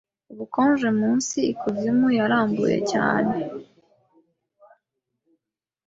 [0.31, 3.35] ubukonje munsi Ikuzimu yarambuye cyane